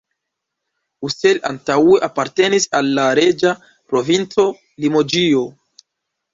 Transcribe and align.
Ussel 1.07 1.39
antaŭe 1.49 1.99
apartenis 2.09 2.67
al 2.81 2.91
la 3.01 3.07
reĝa 3.21 3.55
provinco 3.93 4.49
Limoĝio. 4.59 5.49